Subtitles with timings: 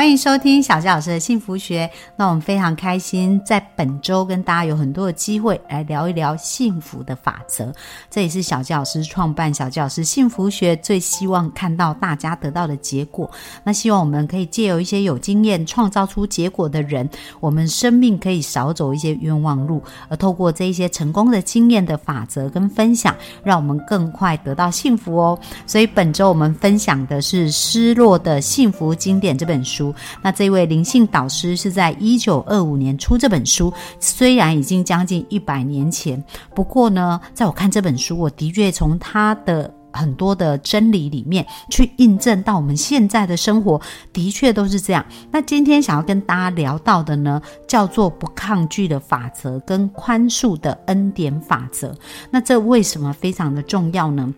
[0.00, 1.88] 欢迎收听小佳老师的幸福学。
[2.16, 7.70] 那我们非常开心，在本周跟大家有很多的机会来聊一聊幸福的法则。
[8.08, 13.30] 这也是小佳老师创办小佳老师幸福学最希望看到大家得到的结果。
[13.62, 17.06] 那希望我们可以借由一些有经验创造出结果的人，
[17.38, 25.38] 我们生命可以少走一些冤枉路，而透过这一些成功的经验的法则跟分享，让我们更快得到幸福哦。
[25.66, 29.89] 所以本周我们分享的是《失落的幸福经典》这本书。
[30.22, 36.22] 那这位灵性导师是在一九二五年出这本书，虽然已经将近一百年前，
[36.54, 43.80] 不过呢，在我看这本书，我的确从他的很多的真理里面去印证到我们现在的生活，
[44.12, 45.04] 的确都是这样。
[45.32, 51.92] 那今天想要跟大家聊到的呢，叫做不抗拒的法则跟宽恕的恩典法则。
[52.30, 54.32] 那这为什么非常的重要呢？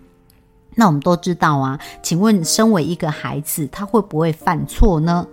[0.74, 5.26] 那我们都知道啊，请问身为一个孩子，他会不会犯错呢？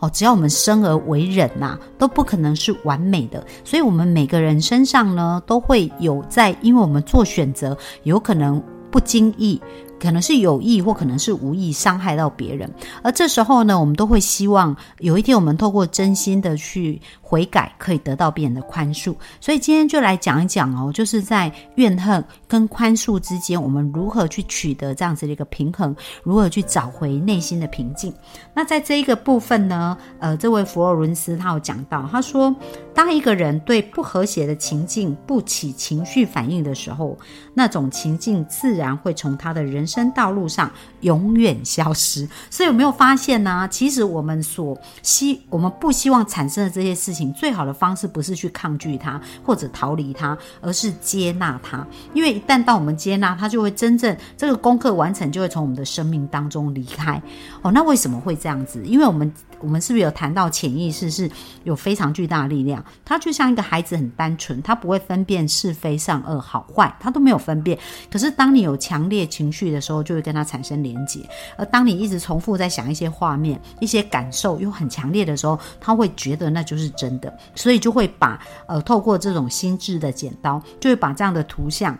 [0.00, 9.60] 哦，只要我们生而为人呐，都不可能是完美的，所以我们每个人身上呢，都会有在，因为我们做选择，有可能不经意。
[10.00, 19.14] 可能是有意或可能是无意伤害到别人，而这时候呢，我们都会希望有一天我们透过真心的去悔改，可以得到别人的宽恕。
[19.40, 28.14] 所以今天就来讲一讲哦，就是在怨恨跟宽恕之间，我们如何去取得这样子的一个平衡，如何去找回内心的平静。
[28.54, 32.54] 那在这一个部分呢，呃，这位佛罗伦斯他有讲到，他说，
[32.94, 37.18] 当一个人对不和谐的情境不起情绪反应的时候，
[37.52, 39.88] 那种情境自然会从他的人。
[39.88, 43.66] 生道路上永远消失，所以有没有发现呢？
[43.70, 51.86] 其实我们所希，我们不希望产生的这些事情，最好的方式不是去抗拒它或者逃离它，而是接纳它。
[52.14, 57.20] 因为一旦到我们接纳它，就会真正这个功课完成，就会从我们的生命当中离开。
[57.62, 58.84] 哦，那为什么会这样子？
[58.84, 59.32] 因为我们。
[59.60, 61.30] 我们是不是有谈到潜意识是
[61.64, 62.84] 有非常巨大的力量？
[63.04, 67.78] 它就像一个孩子很单纯，他不会分辨是非善恶好坏，他都没有分辨。
[68.10, 71.20] 可是当你有强烈情绪的时候，就会跟他产生连结。
[71.56, 81.98] 而当你一直重复在想一些画面、一些感受又很强烈的时候，他会觉得那就是真的，所以就会把呃透过这种心智的剪刀，就会把这样的图像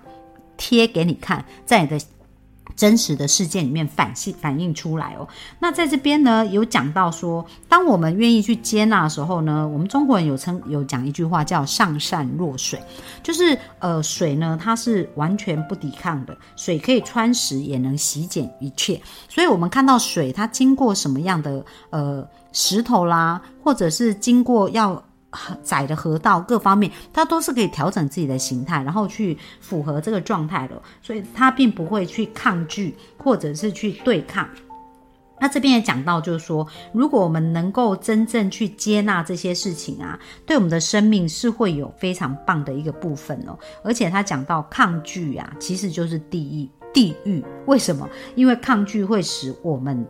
[0.56, 1.98] 贴给你看，在你的。
[2.76, 5.26] 真实的事件里面反映反映出来哦。
[5.58, 12.80] 那在这边呢，有讲到说，当我们愿意去接纳的时候呢，我们中国人有称有讲一句话叫“上善若水”，
[13.22, 19.00] 就是呃，水呢它是完全不抵抗的，水可以穿石，也能洗减一切。
[19.28, 25.02] 所以，我们看到水，它经过什么样的呃石头啦，或者是经过要。
[25.62, 34.48] 窄的河道各方面，它都是可以调整自己的形态，然后去符合这个状态的，所以它并不会去抗拒或者是去对抗。
[35.40, 43.56] 那这边也讲到，就是说，如果我们能够真正去接纳这些事情啊，对我们的生命是会有非常棒的一个部分哦。
[43.84, 48.08] 而且他讲到抗拒啊，其实就是地狱，地狱为什么？
[48.34, 50.04] 因为抗拒会使我们。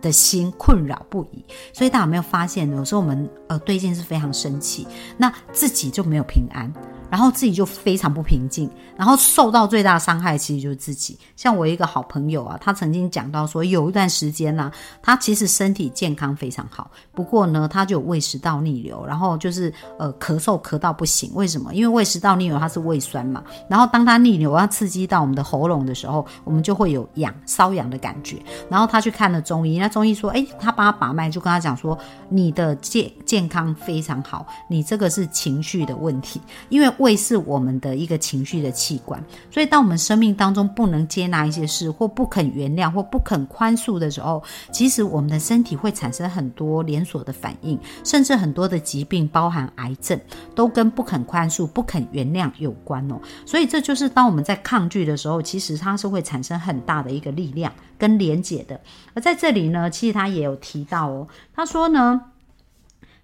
[0.00, 6.72] 的心困扰不已，所以大家有没有发现，有时候我们呃对一件事非常生气，那自己就没有平安。
[7.10, 11.18] 然后自己就非常不平静，然后受到最大伤害其实就是自己。
[11.36, 14.70] 像我一个好朋友啊，他曾经讲到说，有一段时间呢，
[15.02, 21.32] 他其实身体健康非常好，不过呢，他就有胃食道逆流，然后就是呃咳嗽咳到不行。
[21.34, 21.74] 为什么？
[21.74, 28.40] 因为胃食道逆流它是胃酸嘛，然后当它逆流要刺激到我们的喉咙的时候，我们就会有痒瘙痒的感觉。
[28.68, 31.98] 然后他去看了中医，那中医说，哎，他帮他把脉，就跟他讲说，
[32.28, 36.88] 你的健健康非常好，你这个是情绪的问题，因为。
[37.00, 50.20] 胃是我们的一个情绪的器官，所以当我们生命当中不能接纳一些事，或不肯原谅，或不肯宽恕的时候，其实我们的身体会产生很多连锁的反应，甚至很多的疾病，包含癌症，
[50.54, 53.18] 都跟不肯宽恕、不肯原谅有关哦。
[53.46, 58.78] 所以这就是当我们在抗拒的时候，其实它是会产生很大的一个力量跟连结的。
[59.14, 62.20] 而在这里呢，其实他也有提到哦，他说呢。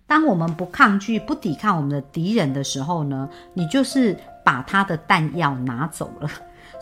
[0.07, 6.31] 当我们不抗拒、不抵抗我们的敌人的时候呢，你就是把他的弹药拿走了。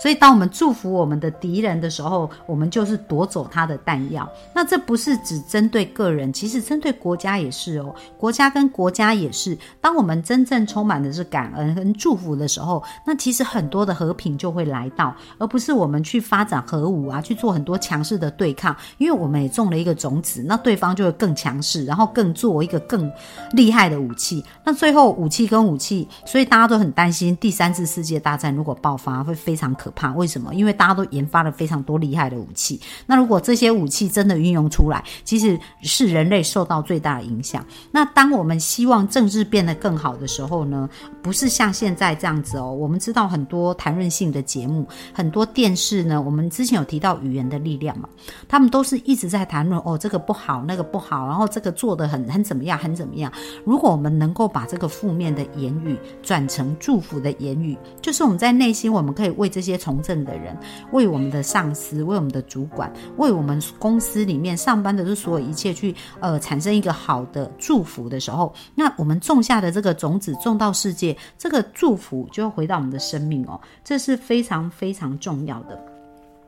[0.04, 4.30] 所以当我们祝福我们的敌人的时候，我们就是夺走他的弹药。
[4.54, 7.94] 那这不是只针对个人，其实针对国家也是哦。
[8.18, 18.76] 国家跟国家也是，当我们真正充满的是感恩跟祝福的时候，那其实很多的和平就会来到，而不是我们去发展核武啊，去做很多强势的对抗。
[18.98, 23.10] 因为我们也种了一个种子，那对方就会更强势，然后更做一个更
[23.52, 24.44] 厉害的武器。
[24.62, 30.12] 那最后武器跟武器，所以大家都很担心第三次世界大战如果爆发会非常可怕。
[30.12, 30.54] 为什么？
[30.54, 32.80] 因为大家都研发了非常多厉害的武器。
[33.06, 37.64] 那如果这些武器真的运用出来，其实是人类受到最大的影响。
[37.90, 40.88] 那当我们希望政治变得更好的时候呢？
[41.22, 42.70] 不是像现在这样子哦。
[42.70, 46.20] 我们知道很多谈论性的节目，很多电视呢。
[46.20, 48.08] 我们之前有提到语言的力量嘛，
[48.46, 53.32] 他们都是一直在谈论哦，这个不好，那个不好，然后这个做的很很怎么样，很怎么样。
[53.64, 60.56] 如果我们能够把这个负面的言语转成祝福的言语，就是我们在内心，我们可以为这些从政的人，
[60.92, 75.78] 为我们的上司，为我们的主管，为我们公司里面上班的这所有一切去呃产生一个好的祝福的时候，那我们种下的这个种子种到世界，这个祝福就会回到我们的生命哦，这是非常非常重要的。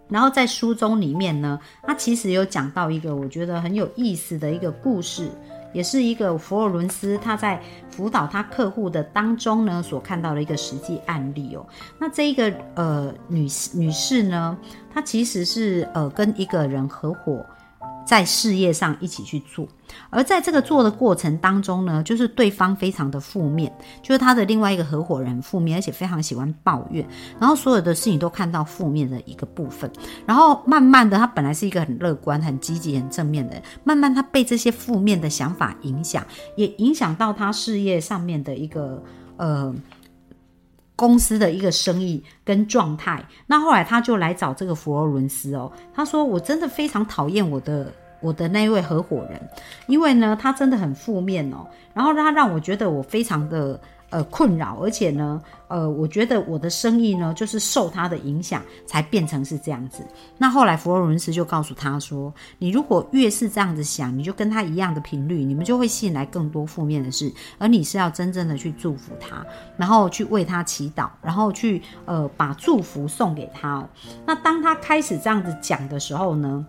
[0.09, 5.29] 然后在书中里面呢，他其实有讲到一个我觉得很有意思的一个故事，
[5.77, 11.67] 也是一个佛罗伦斯他在辅导他客户的当中呢所看到的一个实际案例哦。
[11.99, 14.57] 那这一个呃女女士呢，
[14.93, 17.45] 她其实是呃跟一个人合伙。
[18.07, 19.67] 在事业上一起去做，
[20.11, 23.71] 而在这个做的过程当中呢，就是对方非常的负面，
[24.01, 27.05] 就是他的另外一个合伙人负面，而且非常喜欢抱怨，
[27.41, 29.91] 然后所有的事情都看到负面的一个部分，
[30.25, 36.25] 然后慢慢的，他本来是一个很乐观、很积极、很正面的人，慢慢他被这些负面的想法影响，
[36.55, 39.03] 也影响到他事业上面的一个
[39.37, 39.75] 呃。
[40.97, 49.41] 公司的一个生意跟状态，那后来他就来找这个佛罗伦斯哦，他说我真的非常讨厌我的我的那位合伙人，
[49.87, 53.79] 因为呢他真的很负面哦，然后他让我觉得我非常的。
[54.11, 60.07] 呃，困扰，而且呢，呃，我觉得我的生意呢，就是受他的影响才变成是这样子。
[60.39, 67.33] 那后来佛罗伦斯就告诉他说：“你如果越是这样子想，你就跟他一样的频率，你们就会吸引来更多负面的事。
[67.59, 69.45] 而你是要真正的去祝福他，
[69.77, 73.85] 然后去为他祈祷，然后去呃把祝福送给他。
[74.25, 76.65] 那当他开始这样子讲的时候呢，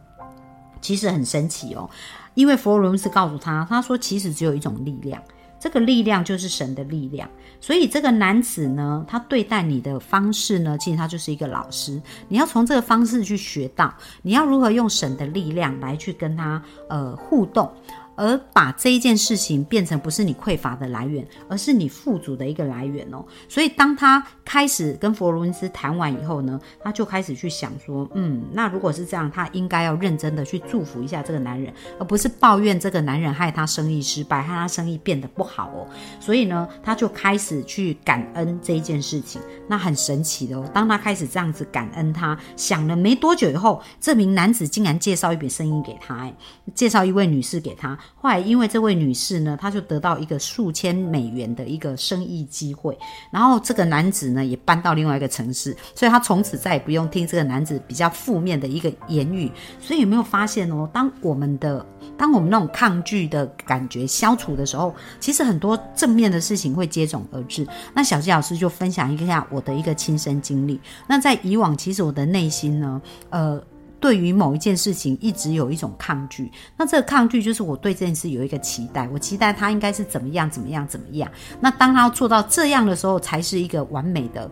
[0.82, 1.88] 其实很神奇哦，
[2.34, 5.22] 因为佛罗伦斯告诉他，他说其实只有一种力量。”
[5.60, 12.02] 这个力量就是神的力量，所以这个男子呢，他对待你的方式呢，其实他就是一个老师。
[12.28, 17.72] 你要从这个方式去学到，你要如何用神的力量来去跟他呃互动。
[18.18, 23.24] 而把这一件事情变成不是你匮乏的来源，而是你富足的一个来源哦。
[23.48, 35.88] 所以当他开始跟佛罗伦斯谈完以后呢，他就开始去想说，嗯，那如果是这样，他应该要认真的去祝福一下这个男人，而不是抱怨这个男人害他生意失败，害他生意变得不好哦。
[36.20, 39.40] 所以呢，他就开始去感恩这一件事情。
[39.68, 46.34] 那很神奇的哦，当他开始这样子感恩，他想了没多久以后，这名男子竟然介绍一笔生意给他，哎，
[46.74, 47.98] 介绍一位女士给他。
[48.16, 52.98] 后来，因为这位女士呢，她就得到一个数千美元的一个生意机会，
[53.32, 59.52] 然后这个男子呢也搬到另外一个城市，所以他从此再也不用听这个男子比较负面的一个言语。
[59.80, 60.90] 所以有没有发现哦？
[60.92, 61.86] 当我们的
[62.18, 67.68] 当我们那种抗拒的感觉消除的时候，其实很多正面的事情会接踵而至。
[67.94, 70.80] 那小鸡老师就分享一下我的一个亲身经历。
[71.08, 73.62] 那在以往，其实我的内心呢，呃。
[74.00, 81.30] 对于某一件事情一直有一种抗拒，那这个抗拒就是我对这件事有一个期待，我期待它应该是怎么样怎么样怎么样。
[81.60, 84.50] 那当他做到这样的时候，才是一个完美的。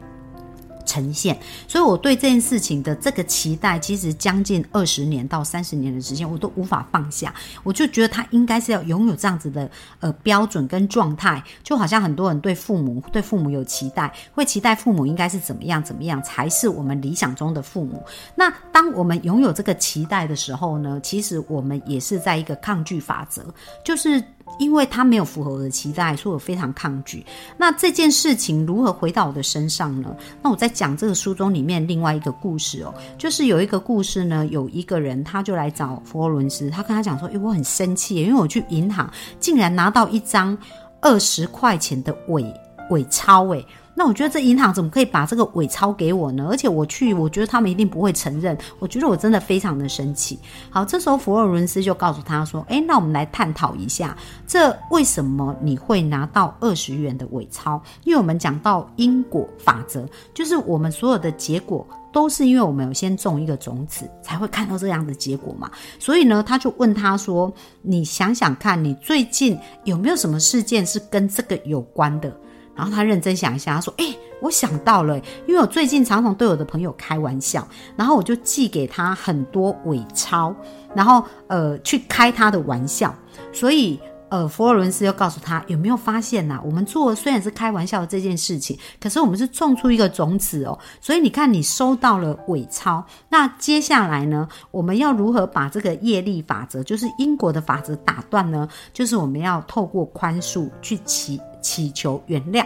[0.86, 1.38] 呈现，
[1.68, 7.34] 所以我对这件事情的这个期待，其实将近二十年到三十年的时间，我都无法放下。
[7.64, 18.04] 我就觉得他应该是要拥有这样子的呃标准跟状态，就好像很多人对父母对父母有期待，会期待父母应该是怎么样怎么样才是我们理想中的父母。
[18.36, 23.44] 那当我们拥有这个期待的时候呢，其实我们也是在一个抗拒法则，
[23.84, 24.24] 就是。
[24.58, 27.26] 因为他没有符合我的期待，所以我非常抗拒。
[27.58, 30.16] 那这件事情如何回到我的身上呢？
[30.42, 40.58] 那我在讲这个书中里面另外一个故事哦，就是有一个故事呢，有一个人他就来找佛罗伦斯，他跟他讲说：“诶，我很生气，因为我去银行竟然拿到一张
[41.02, 42.46] 二十块钱的伪
[42.90, 46.48] 伪钞，诶，那我觉得这银行怎么可以把这个伪钞给我呢？
[46.50, 48.58] 而且我去，我觉得他们一定不会承认。
[48.78, 50.38] 我觉得我真的非常的生气。
[50.70, 57.82] 好，这时候佛罗伦斯就告诉他说：“诶，那我们来探讨一下，这为什么你会拿到二十元的伪钞？
[58.04, 65.70] 因为我们讲到因果法则，就是我们所有的结果。”都是因为我们有先种一个种子，才会看到这样的结果嘛。
[66.00, 72.34] 所以呢，他就问他说：“你想想看，你最近有没有什么事件是跟这个有关的？”
[72.76, 75.18] 然后他认真想一下，他说：“诶，我想到了，
[75.48, 80.54] 因为我最近常常对我的朋友开玩笑，然后我就寄给他很多伪钞，
[80.94, 83.16] 然后呃去开他的玩笑，
[83.54, 86.60] 所以。”呃，佛罗伦斯又告诉他有没有发现呐？
[86.66, 90.78] 我们做虽然是开玩笑的这件事情，可是我们是种出一个种子哦。
[91.00, 98.68] 所以你看，你收到了伪钞，那接下来呢，我们要如何把这个业力法则，就是因果的法则打断呢？
[98.92, 102.64] 就是我们要透过宽恕去祈祈求原谅，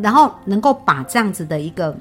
[0.00, 1.96] 然后能够把这样子的一个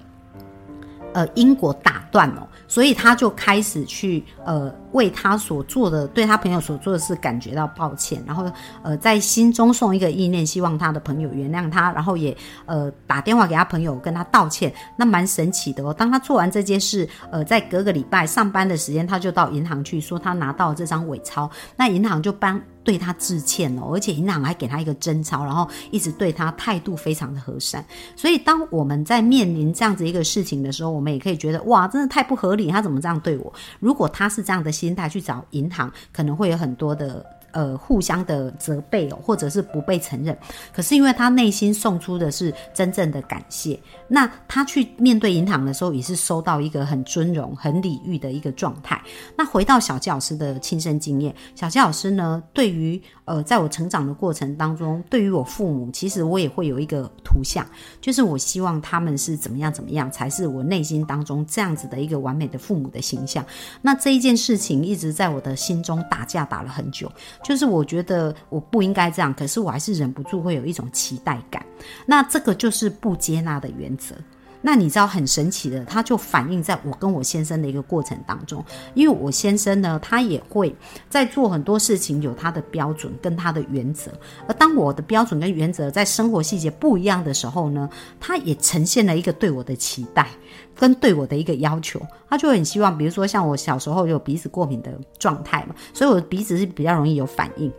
[1.14, 2.48] 呃因果打断哦。
[2.68, 4.72] 所以他就开始去呃。
[4.92, 15.94] 为他所做的，对他朋友所做的事感觉到抱歉，然后呃在心中送一个意念，希望他的朋友原谅他，然后也呃打电话给他朋友跟他道歉，那蛮神奇的哦。
[15.94, 27.86] 当他做完这件事，呃，在隔个礼拜上班的时间，他就到银行去说他拿到这张伪钞，那银行就帮对他致歉哦，而且银行还给他一个真钞，然后一直对他态度非常的和善。
[28.16, 33.54] 所以当我们在面临这样子一个事情的时候，我们也可以觉得哇，真的太不合理，他怎么这样对我？
[33.80, 34.79] 如果他是这样的。
[34.80, 37.39] 心态去找银行，可能会有很多的。
[37.52, 40.38] 呃，互相的责备哦，或者是不被承认。
[40.74, 49.02] 可是因为他内心送出的是真正的感谢，那他去面对银行的时候，也是收到一个很尊荣、很礼遇的一个状态。
[49.36, 57.66] 那回到小纪老师的亲身经验，小纪老师呢，对于呃，在我成长的过程当中，对于我父母，其实我也会有一个图像，
[58.02, 63.46] 就是我希望他们是怎么样怎么样，才是我内心当中这样子的一个完美的父母的形象。
[63.82, 67.12] 那这一件事情一直在我的心中打架打了很久。
[67.44, 71.66] 就是我觉得我不应该这样，可是我还是忍不住会有一种期待感。
[72.06, 74.16] 那这个就是不接纳的原则。
[74.62, 78.64] 那你知道很神奇的，它就反映在我跟我先生的一个过程当中。
[78.94, 80.76] 因为我先生呢，他也会
[81.10, 84.12] 在做很多事情有他的标准跟他的原则。
[84.48, 87.90] 而当我的标准跟原则在生活细节不一样的时候呢，
[88.20, 90.28] 他也呈现了一个对我的期待。
[90.76, 97.70] 跟对我的一个要求，他就很希望，比如说像我小时候有鼻子过敏的状态嘛，所以我的鼻子是比较容易有反应，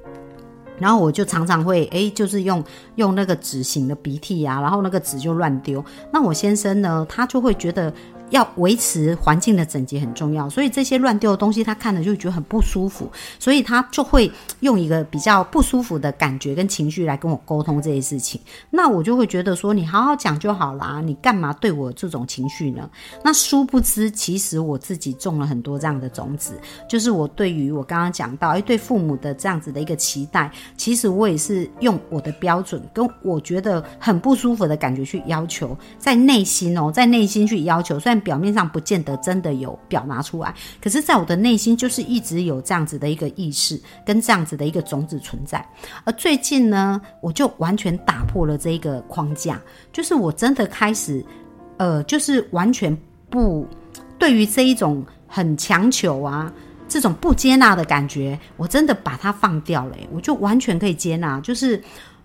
[0.81, 2.65] 然后我就常常会哎，就是用
[2.97, 5.85] 用那个纸型的鼻涕啊，然后那个纸就乱丢。
[6.13, 7.93] 那我先生呢，他就会觉得。
[8.31, 18.41] 要维持环境的整洁很重要，所以这些乱丢的东西，他看了就觉得很不舒服，所以他就会用一个比较不舒服的感觉跟情绪来跟我沟通这些事情。
[18.71, 22.89] 那我就会觉得说，你好好讲就好啦，你干嘛对我这种情绪呢？
[23.25, 26.53] 那殊不知，其实我自己种了很多这样的种子，
[26.89, 38.20] 就是我对于我刚刚讲到，哎，对父母的这样子的一个期待，其实我也是用我的标准跟我觉得很不舒服的感觉去要求，在内心哦，在内心去要求，虽然。
[38.21, 45.67] 表面上不见得真的有表达出来，可是，在我的内心就是一直有这样子的一个意识，跟这样子的一个种子存在。
[46.05, 49.61] 而最近呢，我就完全打破了这一个框架，
[49.93, 51.25] 就是我真的开始，
[51.79, 52.97] 呃，就是完全
[53.29, 53.67] 不
[54.19, 56.53] 对于这一种很强求啊，
[56.89, 61.83] 这种不接纳的感觉，我真的把它放掉了，我就完全可以接纳，就是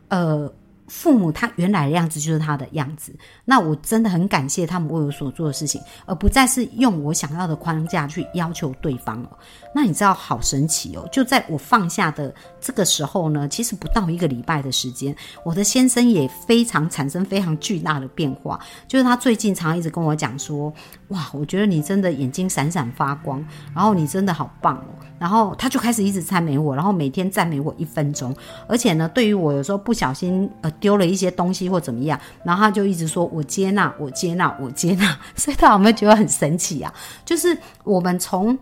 [0.09, 0.51] 呃。
[0.87, 3.13] 父母他原来的样子就是他的样子，
[3.43, 9.29] 那我真的很感谢他们为我所做的事情，而不再是用我想要的框架去要求对方了。
[9.73, 11.07] 那你知道好神奇哦！
[11.11, 15.13] 就在我放下的这个时候呢，其实不到一个礼拜的时间，
[15.43, 18.59] 我的先生也非常产生非常巨大的变化。
[18.87, 20.73] 就是他最近常常一直跟我讲说
[21.09, 28.35] ：“哇，我觉得你真的眼睛闪闪发光，然后你真的好棒哦。”然后他就开始一直赞美我，然后每天赞美我一分钟。
[28.67, 35.17] 而且呢，对于我有时候不小心呃丢了一些东西或怎么样，然后他就一直说我接纳，我接纳，我接纳。
[35.35, 36.93] 所以他有没有觉得很神奇啊？
[37.23, 38.57] 就是我们从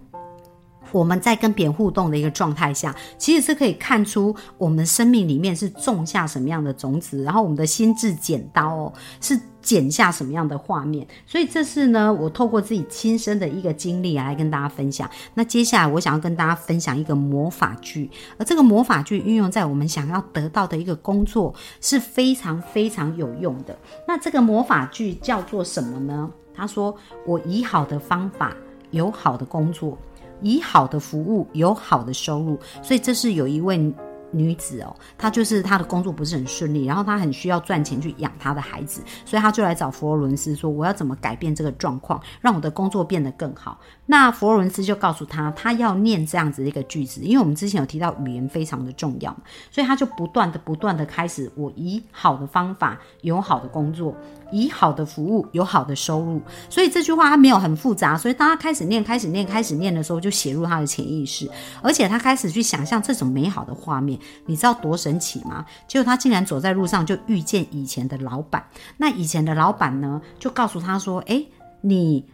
[0.93, 9.37] 我们在跟别人互动的一个状态下，其实是可以看出我们生命里面是种下什么样的种子，然后我们的心智剪刀哦是。
[9.63, 11.07] 剪下什么样的画面？
[11.25, 15.09] 所以这是呢，我透过自己亲身的一个经历来跟大家分享。
[15.35, 23.73] 那接下来我想要跟大家分享一个魔法剧，而这个魔法剧运用在我们想要得到的一个工作是非常非常有用的。
[24.05, 26.29] 那这个魔法剧叫做什么呢？
[26.53, 26.93] 他说
[27.25, 28.53] ：“我以好的方法
[28.91, 29.97] 有好的工作，
[30.41, 33.93] 以好的服务有好的收入。”所以这是有一位。
[34.35, 49.33] 女子哦，她就是她的工作不是很顺利，然后她很需要赚钱去养她的孩子，所以她就来找佛罗伦斯说：“我要怎么改变这个状况，让我的工作变得更好？”那佛罗伦斯就告诉他，他要念这样子的一个句子，因为我们之前有提到语言非常的重要，
[49.71, 54.13] 所以他就不断的、不断的开始，我以好的方法有好的工作，
[54.51, 56.41] 以好的服务有好的收入。
[56.69, 61.49] 所以这句话他没有很复杂，所以当他开始念、开始念、开始念的时候，就写入他的潜意识，
[61.81, 64.19] 而且他开始去想象这种美好的画面。
[64.45, 65.65] 你知道多神奇吗？
[65.87, 68.61] 结果他竟然走在路上就遇见以前的老板。
[68.97, 71.47] 那以前的老板呢，就告诉他说：“诶，
[71.79, 72.25] 你。”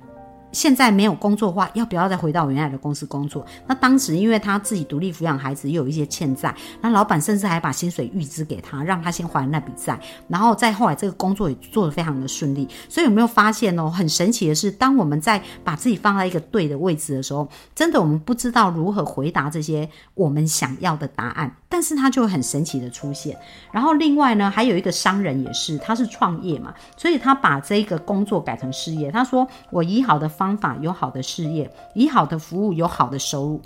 [0.52, 3.46] 现在没有工作的话，要不要再回到原来的公司工作？
[3.68, 12.68] 那当时因为他自己独立抚养孩子，又有一些欠债，那老板甚至还把薪水预支给他，让他先还那笔债，然后再后来这个工作也做得非常的顺利。
[12.88, 13.90] 所以有没有发现哦？
[13.90, 23.38] 很神奇的是，当我们在把自己放在一个对的位置的时候，真的我们不知道如何回答这些我们想要的答案，但是他就很神奇的出现。
[23.72, 29.12] 然后另外呢，还有一个商人也是，他是创业嘛，所以他把这个工作改成事业。
[29.12, 33.62] 他说：“我以好的。”方法有好的事业，以好的服务有好的收入。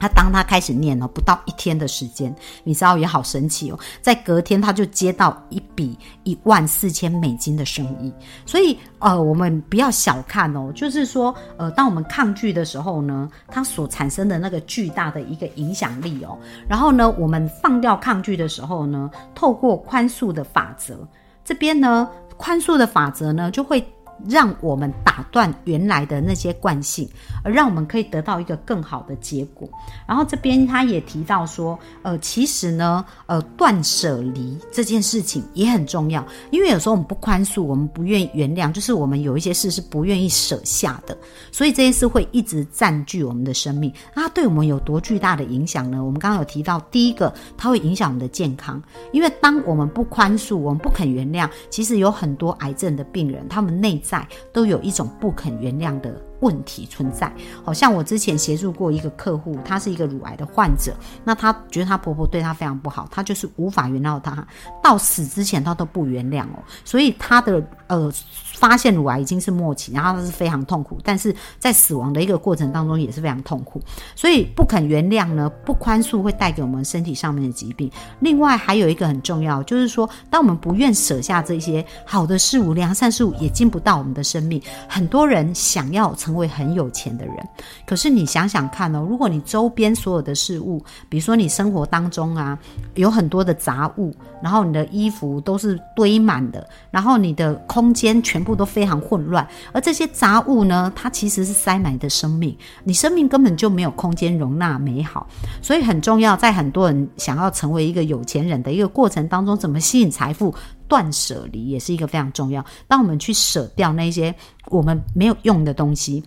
[0.00, 8.12] 他当他开始念了不到一天的时间，你知道也好神奇哦，在隔天他就接到一笔一万四千美金的生意。
[8.44, 16.36] 所以呃，我们不要小看哦，就是说呃，当我们抗拒的时候呢，它所产生的那个巨大的一个影响力哦。
[16.68, 20.98] 然后呢，我们放掉抗拒的时候呢，透过宽恕的法则，
[21.44, 23.80] 这边呢，宽恕的法则呢就会。
[24.28, 27.08] 让我们打断原来的那些惯性，
[27.42, 29.68] 而让我们可以得到一个更好的结果。
[30.06, 41.16] 然后这边他也提到说，呃，其实呢，呃，断舍离这件事情也很重要，因为有时候我们不宽恕，我们不愿意原谅，就是我们有一些事是不愿意舍下的，
[41.50, 43.92] 所以这些事会一直占据我们的生命。
[44.14, 46.04] 那它对我们有多巨大的影响呢？
[46.04, 54.00] 我们刚刚有提到，第一个，它会影响我们的健康，因为当我们不宽恕，我们不肯原谅，其实有很多癌症的病人，他们内。
[54.12, 57.32] 在都有一种不肯原谅的问题存在，
[57.64, 60.94] 好像我之前协助过一个客户，他是一个乳癌的患者，
[61.24, 64.46] 那他觉得他婆婆对他非常不好，他就是无法原谅他，
[64.82, 68.12] 到死之前他都不原谅哦，所以他的呃。
[68.52, 73.82] 发现乳癌已经是末期，然后他是非常痛苦，但是在死亡的一个过程当中也是非常痛苦，
[74.14, 77.90] 所以不肯原谅呢，不宽恕会带给我们身体上面的疾病。
[78.20, 84.62] 另外还有一个很重要，就是说，当我们不愿舍下这些好的事物、良善事物，也进不到我们的生命。
[84.88, 87.36] 很多人想要成成为很有钱的人，
[87.84, 92.58] 可是你想想看哦，如果你周边所有的事物，比如说你生活当中啊，
[92.94, 98.52] 有很多的杂物，然后你的衣服都是堆满的，然后你的空间全部。
[98.52, 105.26] 都非常混乱，而这些杂物呢，它其实是塞满你的生命，你生命根本就没有空间容纳美好，
[105.62, 110.54] 所以很重要，在很多人想要成为一个有钱人的一个过程当中，怎么吸引财富，
[110.88, 112.64] 断舍离也是一个非常重要。
[112.86, 114.34] 当我们去舍掉那些
[114.66, 116.22] 我们没有用的东西。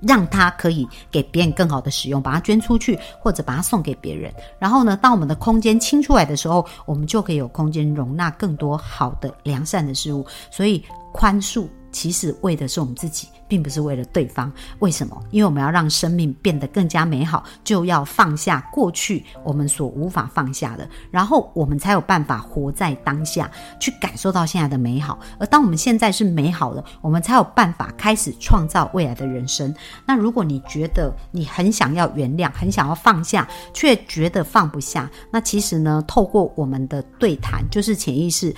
[0.00, 4.32] 让它可以给别人更好的使用，把它捐出去，或者把它送给别人。
[4.56, 10.24] 然后呢，当我们的空间清出来的时候，我们就可以有空间容纳更多好的、良善的事物。
[10.52, 10.80] 所以，
[11.12, 11.66] 宽恕。
[11.90, 14.52] 其实为的是我们自己，并不是为了对方。
[14.80, 15.20] 为什么？
[15.30, 25.18] 因为我们要让生命变得更加美好，就要放下过去我们所无法放下的，然后我们才有办法活在当下，去感受到现在的美好。
[25.38, 29.74] 而当我们现在是美好的，我们才有办法开始创造未来的人生。
[30.06, 38.54] 那如果你觉得你很想要原谅，很想要放下，却觉得放不下，那其实呢，透过我们的对谈，就是潜意识。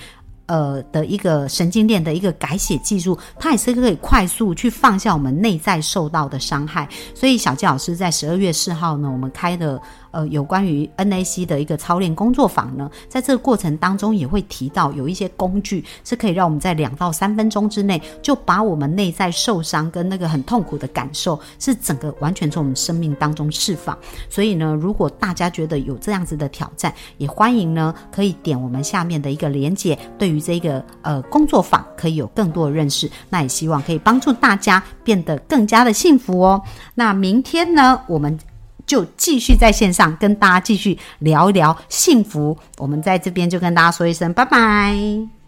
[0.51, 6.87] 呃的一个神经链的一个改写技术，它也是可以快速去放下我们内在受到的伤害。
[7.15, 9.81] 所以小纪老师在十二月四号呢，我们开的。
[10.11, 23.97] 呃，有关于 NAC 的一个操练工作坊呢，在这个过程当中也会提到有一些工具是可以让我们在两到三分钟之内就把我们内在受伤跟那个很痛苦的感受是整个完全从我们生命当中释放。
[24.29, 33.09] 所以呢，如果大家觉得有这样子的挑战，也欢迎呢可以点我们下面的一个连接，对于这个呃工作坊可以有更多的认识。
[33.29, 36.61] 那也希望可以帮助大家变得更加的幸福哦。
[36.93, 38.37] 那明天呢，我们。
[38.91, 42.57] 就继续在线上跟大家继续聊一聊幸福。
[42.77, 45.40] 我们在这边就跟大家说一声拜拜。